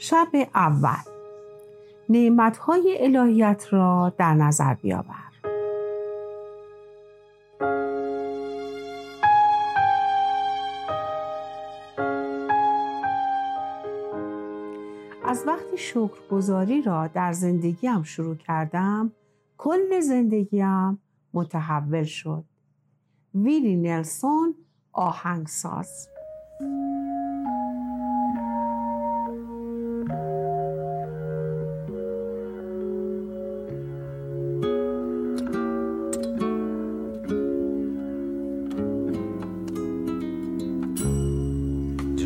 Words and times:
شب 0.00 0.28
اول. 0.54 1.12
نعمتهای 2.08 2.98
الهیت 3.00 3.66
را 3.70 4.12
در 4.18 4.34
نظر 4.34 4.74
بیاور. 4.74 5.14
از 15.24 15.44
وقتی 15.46 15.76
شکرگزاری 15.76 16.82
را 16.82 17.06
در 17.06 17.32
زندگیم 17.32 18.02
شروع 18.02 18.36
کردم 18.36 19.12
کل 19.58 20.00
زندگیم 20.00 20.98
متحول 21.34 22.04
شد. 22.04 22.44
ویلی 23.34 23.76
نلسون 23.76 24.54
آهنگساز. 24.92 26.08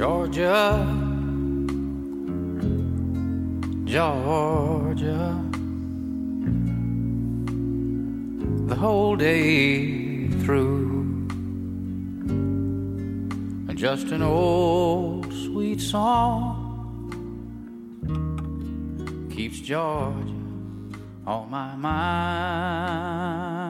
Georgia, 0.03 0.85
Georgia, 3.85 5.41
the 8.67 8.75
whole 8.75 9.15
day 9.15 10.27
through. 10.43 11.29
And 13.69 13.79
just 13.79 14.09
an 14.09 14.23
old 14.23 15.33
sweet 15.33 15.81
song 15.81 16.59
keeps 19.33 19.61
Georgia 19.61 20.35
on 21.29 21.49
my 21.49 21.77
mind. 21.77 23.62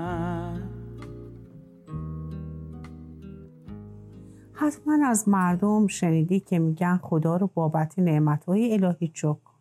حتما 4.62 5.06
از 5.06 5.28
مردم 5.28 5.86
شنیدی 5.86 6.40
که 6.40 6.58
میگن 6.58 6.96
خدا 7.02 7.36
رو 7.36 7.50
بابت 7.54 7.98
نعمتهای 7.98 8.72
الهی 8.72 9.10
شکر 9.14 9.52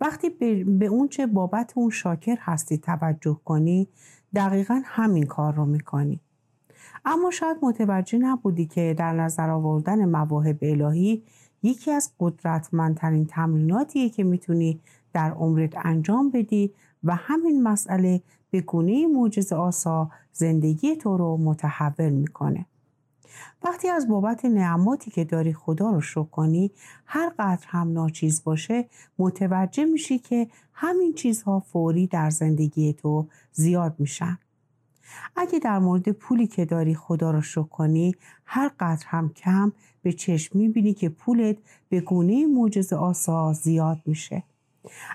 وقتی 0.00 0.30
به 0.64 0.86
اون 0.86 1.08
چه 1.08 1.26
بابت 1.26 1.72
اون 1.76 1.90
شاکر 1.90 2.36
هستی 2.40 2.78
توجه 2.78 3.40
کنی 3.44 3.88
دقیقا 4.34 4.82
همین 4.84 5.26
کار 5.26 5.54
رو 5.54 5.64
می‌کنی 5.64 6.20
اما 7.04 7.30
شاید 7.30 7.56
متوجه 7.62 8.18
نبودی 8.18 8.66
که 8.66 8.94
در 8.98 9.12
نظر 9.12 9.50
آوردن 9.50 10.04
مواهب 10.04 10.58
الهی 10.62 11.22
یکی 11.62 11.90
از 11.90 12.10
قدرتمندترین 12.20 13.26
تمریناتیه 13.26 14.10
که 14.10 14.24
می‌تونی 14.24 14.80
در 15.12 15.30
عمرت 15.30 15.72
انجام 15.76 16.30
بدی 16.30 16.72
و 17.04 17.14
همین 17.14 17.62
مسئله 17.62 18.22
به 18.50 18.60
گونه 18.60 19.06
موجز 19.06 19.52
آسا 19.52 20.10
زندگی 20.32 20.96
تو 20.96 21.16
رو 21.16 21.36
متحول 21.36 22.10
می‌کنه. 22.10 22.66
وقتی 23.62 23.88
از 23.88 24.08
بابت 24.08 24.44
نعماتی 24.44 25.10
که 25.10 25.24
داری 25.24 25.52
خدا 25.52 25.90
رو 25.90 26.00
شکر 26.00 26.24
کنی 26.24 26.70
هر 27.06 27.32
قدر 27.38 27.64
هم 27.68 27.92
ناچیز 27.92 28.44
باشه 28.44 28.88
متوجه 29.18 29.84
میشی 29.84 30.18
که 30.18 30.48
همین 30.72 31.14
چیزها 31.14 31.60
فوری 31.60 32.06
در 32.06 32.30
زندگی 32.30 32.92
تو 32.92 33.26
زیاد 33.52 33.94
میشن. 33.98 34.38
اگه 35.36 35.58
در 35.58 35.78
مورد 35.78 36.08
پولی 36.12 36.46
که 36.46 36.64
داری 36.64 36.94
خدا 36.94 37.30
رو 37.30 37.42
شکر 37.42 37.62
کنی 37.62 38.14
هر 38.44 38.70
قدر 38.80 39.04
هم 39.06 39.32
کم 39.32 39.72
به 40.02 40.12
چشم 40.12 40.58
می‌بینی 40.58 40.94
که 40.94 41.08
پولت 41.08 41.56
به 41.88 42.00
گونه 42.00 42.46
موجز 42.46 42.92
آسا 42.92 43.52
زیاد 43.52 44.02
میشه 44.06 44.42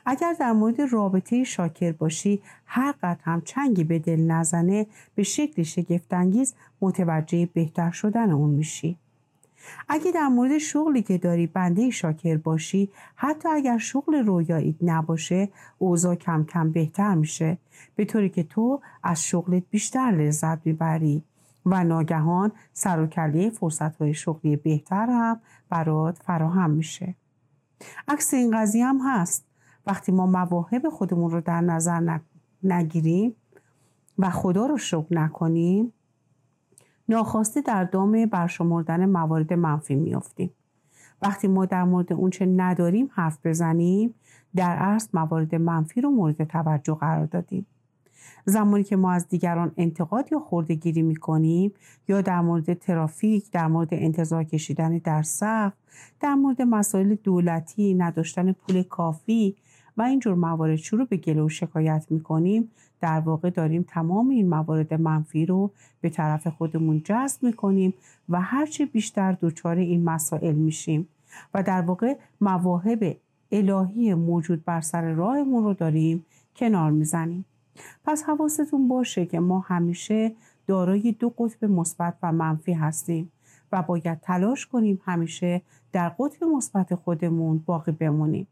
اگر 0.06 0.34
در 0.40 0.52
مورد 0.52 0.82
رابطه 0.82 1.44
شاکر 1.44 1.92
باشی 1.92 2.42
هر 2.66 2.92
قدر 2.92 3.22
هم 3.24 3.42
چنگی 3.42 3.84
به 3.84 4.00
دل 4.00 4.22
نزنه 4.22 4.88
به 5.16 5.24
شکل 5.24 5.64
شگفتانگیز 5.64 6.54
متوجه 6.82 7.46
بهتر 7.46 7.92
شدن 7.92 8.32
اون 8.32 8.50
میشی. 8.50 8.98
اگه 9.90 10.12
در 10.12 10.28
مورد 10.28 10.58
شغلی 10.58 11.02
که 11.02 11.18
داری 11.18 11.48
بنده 11.48 11.90
شاکر 11.90 12.38
باشی 12.38 12.90
حتی 13.16 13.50
اگر 13.50 13.78
شغل 13.78 14.16
رویایی 14.16 14.76
نباشه 14.82 15.50
اوضاع 15.78 16.16
کم 16.16 16.46
کم 16.46 16.72
بهتر 16.72 17.16
میشه. 17.16 17.58
به 17.96 18.06
طوری 18.06 18.30
که 18.30 18.44
تو 18.44 18.82
از 19.04 19.24
شغلت 19.24 19.64
بیشتر 19.70 20.12
لذت 20.12 20.66
می‌بری 20.66 21.24
و 21.66 21.84
ناگهان 21.84 22.52
سر 22.74 23.02
و 23.02 23.08
کله 23.08 23.50
فرصت 23.50 23.96
های 23.96 24.14
شغلی 24.14 24.56
بهتر 24.56 25.06
هم 25.10 25.40
برات 25.70 26.18
فراهم 26.18 26.70
میشه. 26.70 27.16
عکس 28.08 28.34
این 28.34 28.62
قضیه 28.62 28.86
هم 28.86 29.00
هست. 29.06 29.46
وقتی 29.88 30.12
ما 30.12 30.26
مواهب 30.26 30.90
خودمون 30.90 31.32
رو 31.32 31.42
در 31.42 31.62
نظر 31.62 32.20
نگیریم 32.64 33.36
و 34.18 34.30
خدا 34.30 34.66
رو 34.66 34.78
شکر 34.78 35.08
نکنیم 35.12 35.94
ناخواسته 37.10 37.62
در 37.62 37.84
دام 37.84 38.26
برشمردن 38.26 39.06
موارد 39.06 39.54
منفی 39.54 39.96
میافتیم. 39.96 40.52
وقتی 41.22 41.48
ما 41.48 41.66
در 41.66 41.84
مورد 41.84 42.14
اونچه 42.14 42.46
نداریم 42.46 43.10
حرف 43.14 43.38
بزنیم 43.46 44.14
در 44.56 44.78
اصل 44.80 45.10
موارد 45.14 45.56
منفی 45.56 46.02
رو 46.02 46.10
مورد 46.10 46.44
توجه 46.44 46.96
قرار 46.96 47.26
دادیم. 47.26 47.66
زمانی 48.46 48.84
که 48.84 48.96
ما 48.96 49.12
از 49.12 49.28
دیگران 49.28 49.72
انتقاد 49.78 50.32
یا 50.32 50.40
خوردگیری 50.40 51.02
می 51.02 51.16
کنیم 51.16 51.74
یا 52.08 52.22
در 52.22 52.42
مورد 52.42 52.74
ترافیک، 52.74 53.52
در 53.52 53.68
مورد 53.68 53.88
انتظار 53.92 54.44
کشیدن 54.44 54.98
در 54.98 55.22
صف، 55.22 55.74
در 56.20 56.36
مورد 56.36 56.62
مسائل 56.62 57.16
دولتی، 57.16 57.94
نداشتن 57.94 58.52
پول 58.52 58.84
کافی 58.84 59.56
و 59.98 60.02
اینجور 60.02 60.36
موارد 60.36 60.76
شروع 60.76 61.06
به 61.06 61.18
گله 61.18 61.42
و 61.42 61.50
شکایت 61.50 62.06
می 62.10 62.20
کنیم 62.20 62.72
در 63.02 63.20
واقع 63.20 63.50
داریم 63.50 63.86
تمام 63.88 64.30
این 64.30 64.50
موارد 64.50 64.94
منفی 64.94 65.46
رو 65.46 65.72
به 66.02 66.10
طرف 66.10 66.48
خودمون 66.48 67.02
جذب 67.06 67.44
می 67.44 67.54
کنیم 67.54 67.94
و 68.30 68.42
هرچه 68.42 68.86
بیشتر 68.86 69.38
دچار 69.42 69.78
این 69.78 70.04
مسائل 70.04 70.56
میشیم 70.56 71.08
و 71.54 71.64
در 71.64 71.82
واقع 71.82 72.16
مواهب 72.42 73.18
الهی 73.52 74.14
موجود 74.14 74.66
بر 74.66 74.82
سر 74.82 75.12
راهمون 75.12 75.64
رو 75.64 75.74
داریم 75.74 76.26
کنار 76.56 76.92
می‌زنیم. 76.92 77.46
پس 78.06 78.24
حواستون 78.24 78.88
باشه 78.88 79.26
که 79.26 79.40
ما 79.40 79.60
همیشه 79.60 80.32
دارای 80.68 81.12
دو 81.12 81.30
قطب 81.30 81.66
مثبت 81.66 82.18
و 82.24 82.32
منفی 82.32 82.74
هستیم 82.74 83.32
و 83.72 83.82
باید 83.82 84.20
تلاش 84.20 84.68
کنیم 84.68 85.02
همیشه 85.06 85.62
در 85.92 86.10
قطب 86.10 86.44
مثبت 86.44 86.96
خودمون 86.96 87.64
باقی 87.66 87.92
بمونیم. 87.92 88.48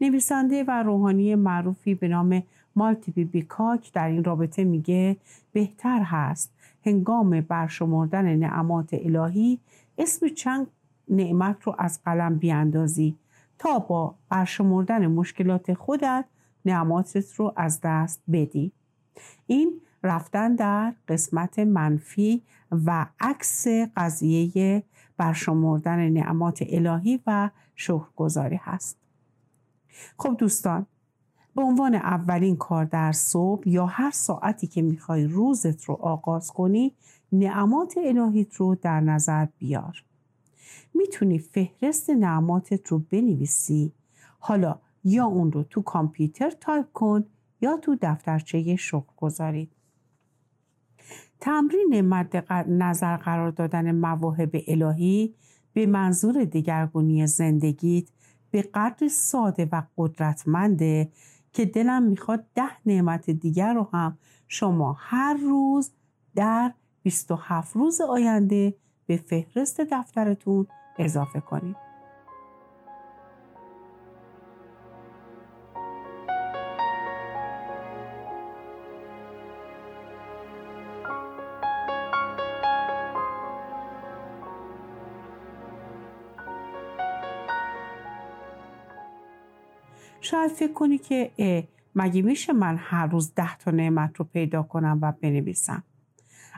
نویسنده 0.00 0.64
و 0.64 0.82
روحانی 0.82 1.34
معروفی 1.34 1.94
به 1.94 2.08
نام 2.08 2.42
مالتی 2.76 3.12
بی 3.12 3.24
بیکاک 3.24 3.92
در 3.92 4.08
این 4.08 4.24
رابطه 4.24 4.64
میگه 4.64 5.16
بهتر 5.52 6.02
هست 6.02 6.52
هنگام 6.86 7.40
برشمردن 7.40 8.36
نعمات 8.36 8.88
الهی 8.92 9.58
اسم 9.98 10.28
چند 10.28 10.66
نعمت 11.08 11.62
رو 11.62 11.74
از 11.78 12.00
قلم 12.04 12.38
بیاندازی 12.38 13.16
تا 13.58 13.78
با 13.78 14.14
برشمردن 14.28 15.06
مشکلات 15.06 15.74
خودت 15.74 16.24
نعماتت 16.64 17.34
رو 17.34 17.52
از 17.56 17.80
دست 17.80 18.22
بدی. 18.32 18.72
این 19.46 19.80
رفتن 20.02 20.54
در 20.54 20.92
قسمت 21.08 21.58
منفی 21.58 22.42
و 22.70 23.06
عکس 23.20 23.66
قضیه 23.96 24.82
برشمردن 25.16 26.08
نعمات 26.08 26.64
الهی 26.68 27.20
و 27.26 27.50
شکرگزاری 27.76 28.60
هست. 28.62 29.01
خب 30.18 30.36
دوستان 30.38 30.86
به 31.56 31.62
عنوان 31.62 31.94
اولین 31.94 32.56
کار 32.56 32.84
در 32.84 33.12
صبح 33.12 33.68
یا 33.68 33.86
هر 33.86 34.10
ساعتی 34.10 34.66
که 34.66 34.82
می‌خوای 34.82 35.24
روزت 35.24 35.84
رو 35.84 35.94
آغاز 35.94 36.50
کنی 36.50 36.94
نعمات 37.32 37.94
الهیت 38.04 38.54
رو 38.54 38.74
در 38.74 39.00
نظر 39.00 39.46
بیار. 39.58 40.04
می‌تونی 40.94 41.38
فهرست 41.38 42.10
نعماتت 42.10 42.88
رو 42.88 42.98
بنویسی. 42.98 43.92
حالا 44.38 44.78
یا 45.04 45.24
اون 45.24 45.52
رو 45.52 45.62
تو 45.62 45.82
کامپیوتر 45.82 46.50
تایپ 46.50 46.92
کن 46.92 47.24
یا 47.60 47.76
تو 47.76 47.96
دفترچه 48.02 48.76
شکر 48.76 49.12
گذارید 49.16 49.72
تمرین 51.40 52.00
مد 52.00 52.52
نظر 52.68 53.16
قرار 53.16 53.50
دادن 53.50 53.92
مواهب 53.92 54.50
الهی 54.66 55.34
به 55.72 55.86
منظور 55.86 56.44
دگرگونی 56.44 57.26
زندگیت 57.26 58.08
به 58.52 58.62
قدر 58.74 59.08
ساده 59.08 59.68
و 59.72 59.82
قدرتمنده 59.96 61.08
که 61.52 61.64
دلم 61.64 62.02
می‌خواد 62.02 62.44
ده 62.54 62.86
نعمت 62.86 63.30
دیگر 63.30 63.74
رو 63.74 63.88
هم 63.92 64.18
شما 64.48 64.96
هر 64.98 65.34
روز 65.34 65.90
در 66.34 66.72
27 67.02 67.76
روز 67.76 68.00
آینده 68.00 68.74
به 69.06 69.16
فهرست 69.16 69.80
دفترتون 69.80 70.66
اضافه 70.98 71.40
کنید. 71.40 71.91
شاید 90.22 90.50
فکر 90.50 90.72
کنی 90.72 90.98
که 90.98 91.30
مگه 91.94 92.22
میشه 92.22 92.52
من 92.52 92.76
هر 92.78 93.06
روز 93.06 93.34
ده 93.34 93.56
تا 93.56 93.70
نعمت 93.70 94.16
رو 94.16 94.24
پیدا 94.24 94.62
کنم 94.62 94.98
و 95.02 95.12
بنویسم؟ 95.20 95.82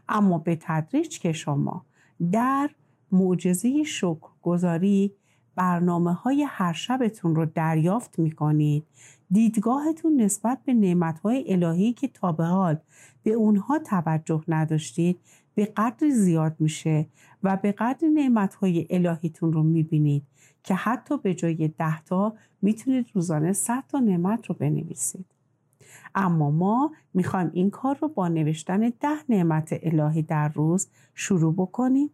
اما 0.08 0.38
به 0.38 0.58
تدریج 0.60 1.18
که 1.18 1.32
شما 1.32 1.84
در 2.32 2.70
معجزه 3.12 3.82
شکر 3.82 4.28
گذاری 4.42 5.12
برنامه 5.56 6.12
های 6.12 6.46
هر 6.48 6.72
شبتون 6.72 7.34
رو 7.36 7.46
دریافت 7.46 8.18
می 8.18 8.30
کنید 8.30 8.84
دیدگاهتون 9.30 10.20
نسبت 10.20 10.58
به 10.64 10.74
نعمت 10.74 11.18
های 11.18 11.52
الهی 11.52 11.92
که 11.92 12.08
تا 12.08 12.32
به 12.32 12.44
حال 12.44 12.76
به 13.22 13.30
اونها 13.30 13.78
توجه 13.78 14.44
نداشتید 14.48 15.20
به 15.54 15.64
قدر 15.76 16.08
زیاد 16.10 16.56
میشه 16.58 17.06
و 17.42 17.56
به 17.56 17.72
قدر 17.72 18.08
نعمت 18.08 18.54
های 18.54 18.86
الهیتون 18.90 19.52
رو 19.52 19.62
می‌بینید 19.62 20.22
که 20.62 20.74
حتی 20.74 21.18
به 21.18 21.34
جای 21.34 21.68
ده 21.68 22.02
تا 22.02 22.34
می‌تونید 22.62 23.06
روزانه 23.14 23.52
صد 23.52 23.84
تا 23.88 23.98
نعمت 23.98 24.46
رو 24.46 24.54
بنویسید. 24.54 25.26
اما 26.14 26.50
ما 26.50 26.92
می‌خوایم 27.14 27.50
این 27.52 27.70
کار 27.70 27.98
رو 28.00 28.08
با 28.08 28.28
نوشتن 28.28 28.92
ده 29.00 29.16
نعمت 29.28 29.78
الهی 29.82 30.22
در 30.22 30.48
روز 30.48 30.88
شروع 31.14 31.54
بکنیم 31.54 32.10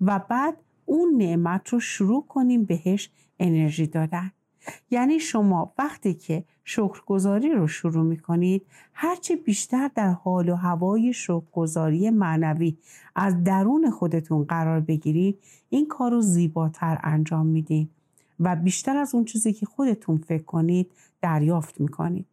و 0.00 0.18
بعد 0.18 0.56
اون 0.84 1.16
نعمت 1.16 1.68
رو 1.68 1.80
شروع 1.80 2.26
کنیم 2.26 2.64
بهش 2.64 3.10
انرژی 3.38 3.86
دادن. 3.86 4.32
یعنی 4.90 5.20
شما 5.20 5.72
وقتی 5.78 6.14
که 6.14 6.44
شکرگزاری 6.64 7.52
رو 7.52 7.66
شروع 7.66 8.04
می 8.04 8.16
کنید 8.16 8.66
هرچی 8.92 9.36
بیشتر 9.36 9.90
در 9.94 10.12
حال 10.12 10.48
و 10.48 10.54
هوای 10.54 11.12
شکرگزاری 11.12 12.10
معنوی 12.10 12.76
از 13.14 13.44
درون 13.44 13.90
خودتون 13.90 14.44
قرار 14.44 14.80
بگیرید 14.80 15.38
این 15.68 15.88
کار 15.88 16.10
رو 16.10 16.20
زیباتر 16.20 16.98
انجام 17.02 17.46
میدین 17.46 17.88
و 18.40 18.56
بیشتر 18.56 18.96
از 18.96 19.14
اون 19.14 19.24
چیزی 19.24 19.52
که 19.52 19.66
خودتون 19.66 20.16
فکر 20.16 20.42
کنید 20.42 20.92
دریافت 21.22 21.80
می‌کنید. 21.80 22.26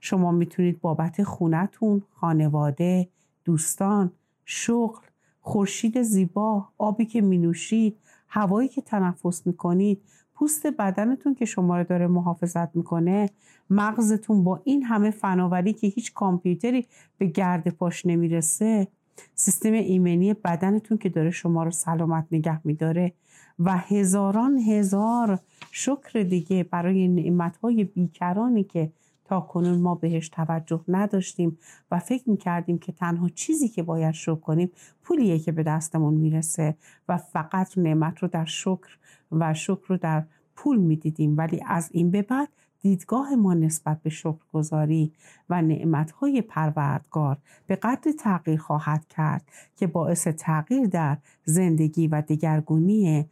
شما 0.00 0.32
می‌تونید 0.32 0.80
بابت 0.80 1.22
خونتون، 1.22 2.02
خانواده، 2.10 3.08
دوستان، 3.44 4.12
شغل، 4.44 5.00
خورشید 5.40 6.02
زیبا، 6.02 6.68
آبی 6.78 7.04
که 7.06 7.20
مینوشید، 7.20 7.96
هوایی 8.28 8.68
که 8.68 8.80
تنفس 8.80 9.46
می‌کنید، 9.46 10.02
پوست 10.38 10.66
بدنتون 10.66 11.34
که 11.34 11.44
شما 11.44 11.78
رو 11.78 11.84
داره 11.84 12.06
محافظت 12.06 12.76
می‌کنه 12.76 13.30
مغزتون 13.70 14.44
با 14.44 14.60
این 14.64 14.82
همه 14.82 15.10
فناوری 15.10 15.72
که 15.72 15.86
هیچ 15.86 16.12
کامپیوتری 16.12 16.86
به 17.18 17.26
گرد 17.26 17.68
پاش 17.68 18.06
نمی‌رسه 18.06 18.88
سیستم 19.34 19.72
ایمنی 19.72 20.34
بدنتون 20.34 20.98
که 20.98 21.08
داره 21.08 21.30
شما 21.30 21.62
رو 21.62 21.70
سلامت 21.70 22.26
نگه 22.32 22.60
میداره 22.64 23.12
و 23.58 23.76
هزاران 23.76 24.58
هزار 24.58 25.38
شکر 25.70 26.22
دیگه 26.22 26.64
برای 26.64 27.08
نعمتهای 27.08 27.84
بیکرانی 27.84 28.64
که 28.64 28.92
تا 29.28 29.40
کنون 29.40 29.80
ما 29.80 29.94
بهش 29.94 30.28
توجه 30.28 30.84
نداشتیم 30.88 31.58
و 31.90 31.98
فکر 31.98 32.30
می‌کردیم 32.30 32.78
که 32.78 32.92
تنها 32.92 33.28
چیزی 33.28 33.68
که 33.68 33.82
باید 33.82 34.14
شکر 34.14 34.34
کنیم 34.34 34.70
پولیه 35.02 35.38
که 35.38 35.52
به 35.52 35.62
دستمون 35.62 36.14
می‌رسه 36.14 36.76
و 37.08 37.16
فقط 37.16 37.78
نعمت 37.78 38.18
رو 38.18 38.28
در 38.28 38.44
شکر 38.44 38.98
و 39.32 39.54
شکر 39.54 39.86
رو 39.86 39.96
در 39.96 40.24
پول 40.56 40.78
می‌دیدیم 40.78 41.36
ولی 41.36 41.60
از 41.66 41.88
این 41.92 42.10
به 42.10 42.22
بعد 42.22 42.48
دیدگاه 42.80 43.34
ما 43.34 43.54
نسبت 43.54 44.02
به 44.02 44.10
شکرگزاری 44.10 45.12
و 45.50 45.62
نعمتهای 45.62 46.42
پروردگار 46.42 47.38
به 47.66 47.76
قدر 47.76 48.12
تغییر 48.18 48.58
خواهد 48.58 49.08
کرد 49.08 49.48
که 49.76 49.86
باعث 49.86 50.28
تغییر 50.28 50.86
در 50.86 51.16
زندگی 51.44 52.08
و 52.08 52.22
دگرگونی 52.22 53.28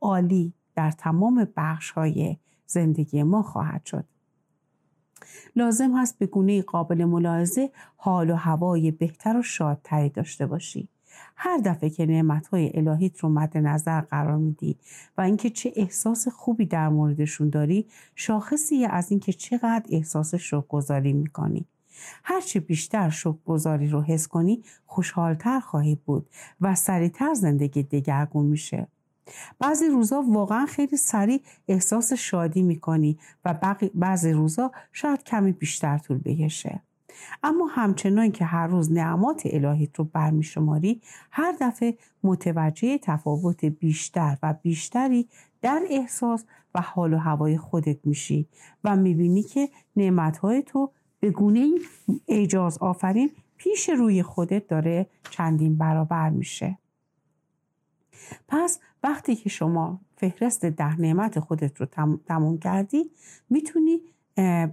عالی 0.00 0.52
در 0.74 0.90
تمام 0.90 1.48
بخش 1.56 1.90
های 1.90 2.36
زندگی 2.66 3.22
ما 3.22 3.42
خواهد 3.42 3.84
شد. 3.84 4.04
لازم 5.56 5.98
هست 5.98 6.18
به 6.18 6.26
گونه 6.26 6.62
قابل 6.62 7.04
ملاحظه 7.04 7.70
حال 7.96 8.30
و 8.30 8.34
هوای 8.34 8.90
بهتر 8.90 9.36
و 9.36 9.42
شادتری 9.42 10.08
داشته 10.08 10.46
باشی. 10.46 10.88
هر 11.36 11.58
دفعه 11.58 11.90
که 11.90 12.06
نعمتهای 12.06 12.70
الهیت 12.74 13.18
رو 13.18 13.28
مد 13.28 13.58
نظر 13.58 14.00
قرار 14.00 14.36
میدی 14.36 14.76
و 15.18 15.20
اینکه 15.20 15.50
چه 15.50 15.72
احساس 15.76 16.28
خوبی 16.28 16.66
در 16.66 16.88
موردشون 16.88 17.48
داری 17.48 17.86
شاخصی 18.14 18.84
از 18.84 19.10
اینکه 19.10 19.32
چقدر 19.32 19.84
احساس 19.90 20.34
شکرگذاری 20.34 21.12
می‌کنی 21.12 21.66
هرچه 22.24 22.60
بیشتر 22.60 23.10
شکرگذاری 23.10 23.88
رو 23.88 24.02
حس 24.02 24.28
کنی 24.28 24.62
خوشحالتر 24.86 25.60
خواهی 25.60 25.98
بود 26.06 26.26
و 26.60 26.74
سریعتر 26.74 27.34
زندگی 27.34 27.82
دگرگون 27.82 28.46
میشه 28.46 28.86
بعضی 29.58 29.86
روزا 29.86 30.24
واقعا 30.28 30.66
خیلی 30.66 30.96
سریع 30.96 31.40
احساس 31.68 32.12
شادی 32.12 32.62
می‌کنی 32.62 33.18
و 33.44 33.76
بعضی 33.94 34.32
روزا 34.32 34.72
شاید 34.92 35.22
کمی 35.22 35.52
بیشتر 35.52 35.98
طول 35.98 36.18
بکشه. 36.18 36.80
اما 37.42 37.66
همچنان 37.66 38.32
که 38.32 38.44
هر 38.44 38.66
روز 38.66 38.92
نعمات 38.92 39.42
الهیت 39.44 39.98
رو 39.98 40.04
برمیشماری 40.04 41.00
هر 41.30 41.54
دفعه 41.60 41.94
متوجه 42.22 42.98
تفاوت 42.98 43.64
بیشتر 43.64 44.38
و 44.42 44.54
بیشتری 44.62 45.28
در 45.62 45.82
احساس 45.90 46.44
و 46.74 46.80
حال 46.80 47.14
و 47.14 47.18
هوای 47.18 47.58
خودت 47.58 48.06
میشی 48.06 48.48
و 48.84 48.96
می‌بینی 48.96 49.42
که 49.42 49.68
نعمتهای 49.96 50.62
تو 50.62 50.90
به 51.20 51.30
گونه 51.30 51.68
اجاز 52.28 52.78
آفرین 52.78 53.30
پیش 53.56 53.88
روی 53.88 54.22
خودت 54.22 54.68
داره 54.68 55.06
چندین 55.30 55.76
برابر 55.76 56.30
میشه. 56.30 56.78
پس 58.48 58.80
وقتی 59.02 59.36
که 59.36 59.48
شما 59.48 60.00
فهرست 60.16 60.64
ده 60.64 61.00
نعمت 61.00 61.40
خودت 61.40 61.80
رو 61.80 61.86
تموم 62.26 62.58
کردی 62.58 63.10
می‌تونی 63.50 64.00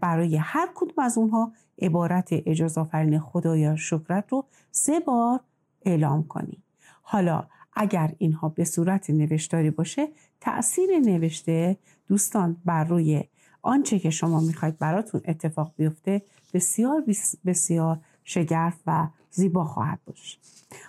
برای 0.01 0.35
هر 0.35 0.69
کدوم 0.75 1.03
از 1.03 1.17
اونها 1.17 1.51
عبارت 1.81 2.29
اجاز 2.31 2.77
آفرین 2.77 3.19
خدایا 3.19 3.75
شکرت 3.75 4.25
رو 4.29 4.45
سه 4.71 4.99
بار 4.99 5.39
اعلام 5.85 6.23
کنی. 6.23 6.63
حالا 7.01 7.43
اگر 7.73 8.13
اینها 8.17 8.49
به 8.49 8.63
صورت 8.63 9.09
نوشتاری 9.09 9.71
باشه 9.71 10.07
تاثیر 10.41 10.99
نوشته 10.99 11.77
دوستان 12.07 12.57
بر 12.65 12.83
روی 12.83 13.23
آنچه 13.61 13.99
که 13.99 14.09
شما 14.09 14.39
می‌خواید 14.39 14.77
براتون 14.77 15.21
اتفاق 15.25 15.73
بیفته 15.77 16.21
بسیار 16.53 17.03
بسیار 17.45 17.99
شگرف 18.23 18.79
و 18.87 19.07
زیبا 19.31 19.65
خواهد 19.65 19.99
باشه 20.05 20.37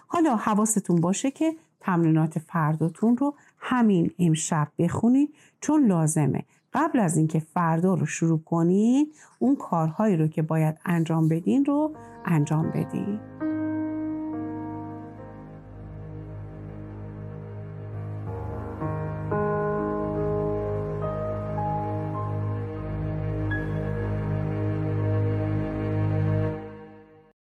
حالا 0.06 0.37
حواستون 0.37 1.00
باشه 1.00 1.31
که 1.31 1.56
تمرینات 1.80 2.38
فرداتون 2.38 3.16
رو 3.16 3.34
همین 3.58 4.10
امشب 4.19 4.69
بخونید 4.78 5.34
چون 5.60 5.86
لازمه. 5.86 6.44
قبل 6.72 6.99
از 6.99 7.16
اینکه 7.16 7.38
فردا 7.38 7.94
رو 7.94 8.06
شروع 8.06 8.42
کنید 8.42 9.14
اون 9.38 9.56
کارهایی 9.56 10.16
رو 10.16 10.26
که 10.26 10.42
باید 10.42 10.78
انجام 10.85 11.28
بدین 11.28 11.64
رو 11.64 11.94
انجام 12.25 12.70
بدین 12.70 13.18